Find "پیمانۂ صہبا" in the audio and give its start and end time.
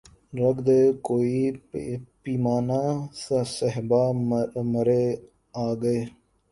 2.21-4.03